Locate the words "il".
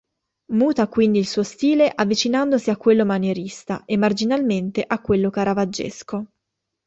1.19-1.27